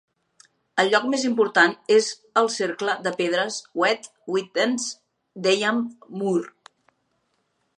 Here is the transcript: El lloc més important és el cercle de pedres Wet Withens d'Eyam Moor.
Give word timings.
El 0.83 0.87
lloc 0.93 1.03
més 1.13 1.25
important 1.27 1.75
és 1.95 2.07
el 2.41 2.49
cercle 2.55 2.95
de 3.09 3.13
pedres 3.19 3.59
Wet 3.83 4.09
Withens 4.37 4.89
d'Eyam 5.45 5.85
Moor. 6.23 6.49